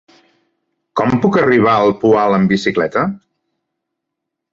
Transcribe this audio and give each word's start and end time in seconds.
Com 1.01 1.11
puc 1.25 1.37
arribar 1.41 1.73
al 1.81 1.93
Poal 2.05 2.37
amb 2.39 2.53
bicicleta? 2.53 3.05